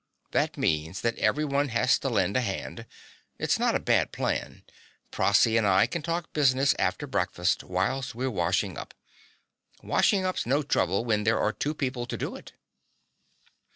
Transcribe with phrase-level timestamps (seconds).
[0.31, 2.87] That means that everyone has to lend a hand.
[3.37, 4.63] It's not a bad plan:
[5.11, 8.95] Prossy and I can talk business after breakfast whilst we're washing up.
[9.83, 12.53] Washing up's no trouble when there are two people to do it.